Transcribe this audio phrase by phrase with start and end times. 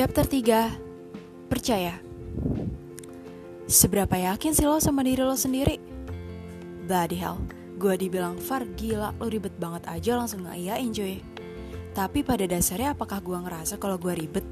[0.00, 2.00] Chapter 3 Percaya.
[3.68, 5.76] Seberapa yakin sih lo sama diri lo sendiri?
[6.88, 7.36] Bloody hell
[7.76, 11.20] Gue dibilang Far gila lo ribet banget aja langsung gak iya enjoy
[11.92, 14.46] Tapi pada dasarnya apakah gue ngerasa kalau gue ribet?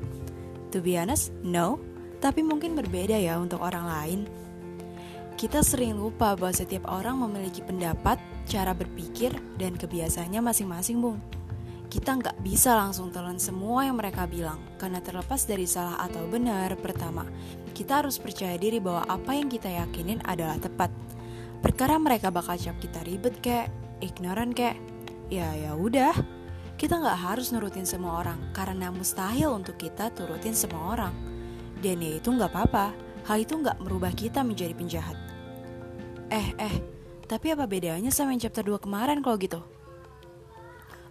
[0.76, 1.80] To be honest, no.
[2.20, 4.20] Tapi mungkin berbeda ya untuk orang lain.
[5.40, 11.37] Kita sering lupa bahwa setiap orang memiliki pendapat, cara berpikir, dan kebiasaannya masing-masing bung
[11.88, 16.76] kita nggak bisa langsung telan semua yang mereka bilang karena terlepas dari salah atau benar
[16.76, 17.24] pertama
[17.78, 20.90] kita harus percaya diri bahwa apa yang kita yakinin adalah tepat.
[21.62, 23.70] Perkara mereka bakal cap kita ribet kayak
[24.02, 24.82] ignoran kayak
[25.30, 26.10] ya ya udah.
[26.74, 31.14] Kita nggak harus nurutin semua orang karena mustahil untuk kita turutin semua orang.
[31.78, 32.90] Dan ya itu nggak apa-apa
[33.30, 35.14] hal itu nggak merubah kita menjadi penjahat.
[36.34, 36.74] Eh eh
[37.30, 39.62] tapi apa bedanya sama yang chapter 2 kemarin kalau gitu?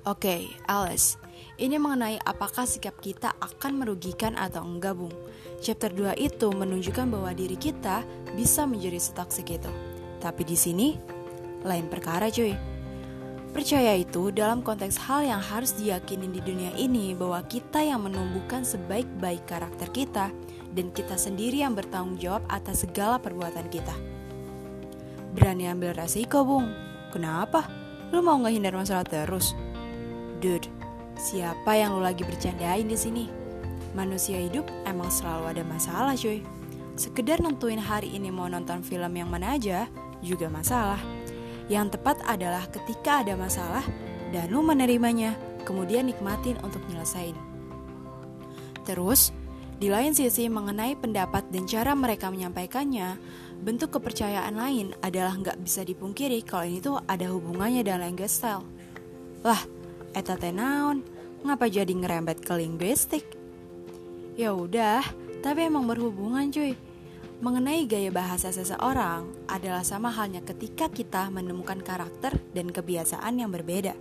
[0.07, 1.19] Oke, Alice.
[1.59, 5.11] Ini mengenai apakah sikap kita akan merugikan atau enggak, Bung.
[5.59, 9.67] Chapter 2 itu menunjukkan bahwa diri kita bisa menjadi setoksik itu.
[10.23, 10.95] Tapi di sini
[11.67, 12.55] lain perkara, cuy.
[13.51, 18.63] Percaya itu dalam konteks hal yang harus diyakini di dunia ini bahwa kita yang menumbuhkan
[18.63, 20.31] sebaik-baik karakter kita
[20.71, 23.95] dan kita sendiri yang bertanggung jawab atas segala perbuatan kita.
[25.35, 26.71] Berani ambil resiko, Bung.
[27.11, 27.67] Kenapa?
[28.15, 29.66] Lu mau ngehindar masalah terus?
[30.37, 30.69] Dude,
[31.17, 33.25] siapa yang lo lagi bercandain di sini?
[33.97, 36.45] Manusia hidup emang selalu ada masalah, cuy.
[36.93, 39.89] Sekedar nentuin hari ini mau nonton film yang mana aja
[40.21, 41.01] juga masalah.
[41.73, 43.81] Yang tepat adalah ketika ada masalah
[44.29, 45.33] dan lu menerimanya,
[45.65, 47.33] kemudian nikmatin untuk nyelesain.
[48.85, 49.33] Terus,
[49.81, 53.17] di lain sisi mengenai pendapat dan cara mereka menyampaikannya,
[53.65, 58.61] bentuk kepercayaan lain adalah nggak bisa dipungkiri kalau ini tuh ada hubungannya dengan language style.
[59.41, 59.76] Lah,
[60.17, 61.05] Eta teh naon?
[61.45, 63.21] Ngapa jadi ngerembet ke linguistik?
[64.33, 65.05] Ya udah,
[65.45, 66.73] tapi emang berhubungan cuy.
[67.37, 73.93] Mengenai gaya bahasa seseorang adalah sama halnya ketika kita menemukan karakter dan kebiasaan yang berbeda.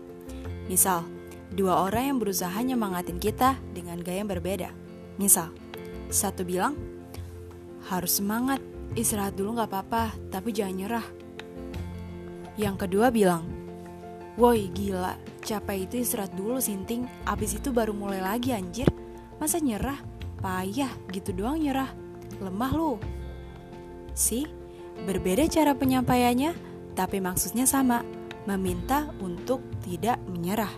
[0.73, 1.05] Misal,
[1.53, 4.73] dua orang yang berusaha nyemangatin kita dengan gaya yang berbeda.
[5.21, 5.53] Misal,
[6.09, 6.81] satu bilang,
[7.93, 8.65] harus semangat,
[8.97, 11.07] istirahat dulu gak apa-apa, tapi jangan nyerah.
[12.57, 13.45] Yang kedua bilang,
[14.41, 18.91] woi gila, Capek itu istirahat dulu sinting, abis itu baru mulai lagi anjir.
[19.39, 19.95] Masa nyerah?
[20.43, 21.87] Payah, gitu doang nyerah.
[22.43, 22.99] Lemah lu.
[24.11, 24.43] Si,
[25.07, 26.51] berbeda cara penyampaiannya,
[26.99, 28.03] tapi maksudnya sama,
[28.51, 30.75] meminta untuk tidak menyerah.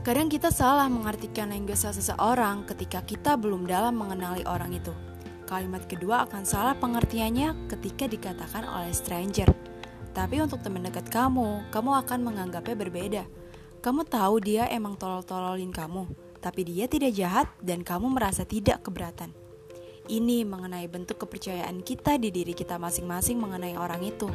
[0.00, 4.96] Kadang kita salah mengartikan language seseorang ketika kita belum dalam mengenali orang itu.
[5.44, 9.67] Kalimat kedua akan salah pengertiannya ketika dikatakan oleh stranger.
[10.18, 13.22] Tapi untuk teman dekat kamu, kamu akan menganggapnya berbeda.
[13.78, 16.10] Kamu tahu dia emang tolol-tololin kamu,
[16.42, 19.30] tapi dia tidak jahat dan kamu merasa tidak keberatan.
[20.10, 24.26] Ini mengenai bentuk kepercayaan kita di diri kita masing-masing mengenai orang itu.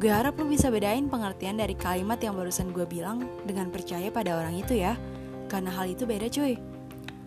[0.00, 4.40] Gue harap lu bisa bedain pengertian dari kalimat yang barusan gue bilang dengan percaya pada
[4.40, 4.96] orang itu ya.
[5.52, 6.56] Karena hal itu beda cuy.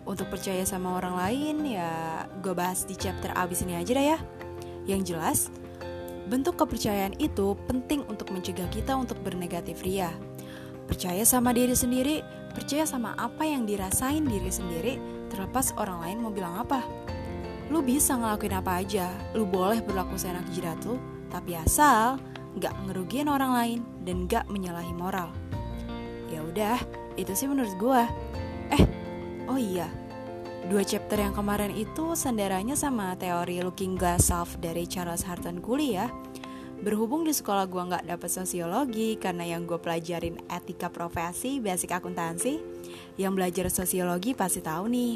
[0.02, 4.18] Untuk percaya sama orang lain ya gue bahas di chapter abis ini aja dah ya.
[4.82, 5.38] Yang jelas,
[6.30, 10.14] Bentuk kepercayaan itu penting untuk mencegah kita untuk bernegatif ria.
[10.86, 12.22] Percaya sama diri sendiri,
[12.54, 14.94] percaya sama apa yang dirasain diri sendiri,
[15.32, 16.84] terlepas orang lain mau bilang apa.
[17.72, 21.00] Lu bisa ngelakuin apa aja, lu boleh berlaku seenak jidat lu,
[21.32, 22.20] tapi asal
[22.60, 25.32] nggak ngerugiin orang lain dan nggak menyalahi moral.
[26.28, 26.78] Ya udah,
[27.16, 28.04] itu sih menurut gua.
[28.72, 28.84] Eh,
[29.48, 29.88] oh iya,
[30.62, 35.98] Dua chapter yang kemarin itu senderanya sama teori Looking Glass Self dari Charles Harton Cooley
[35.98, 36.06] ya.
[36.78, 42.62] Berhubung di sekolah gue nggak dapet sosiologi karena yang gue pelajarin etika profesi, basic akuntansi,
[43.18, 45.14] yang belajar sosiologi pasti tahu nih.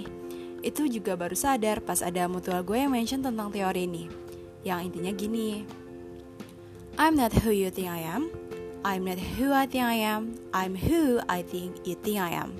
[0.67, 4.11] Itu juga baru sadar pas ada mutual gue yang mention tentang teori ini.
[4.67, 5.51] Yang intinya gini,
[6.99, 8.35] I'm not who you think I am,
[8.83, 12.51] I'm not who I think I am, I'm who I think you think I am.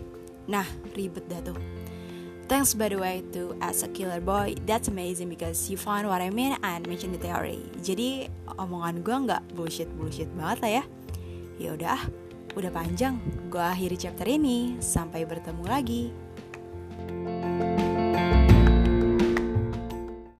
[0.47, 1.86] Nah, ribet dah tuh.
[2.47, 4.55] Thanks by the way to As a Killer Boy.
[4.71, 7.59] That's amazing because you found what I mean and mention the theory.
[7.83, 10.85] Jadi omongan gue nggak bullshit-bullshit banget lah ya.
[11.59, 11.99] Ya udah,
[12.55, 13.19] udah panjang.
[13.51, 14.79] Gue akhiri chapter ini.
[14.79, 16.03] Sampai bertemu lagi.
[17.07, 17.56] thank you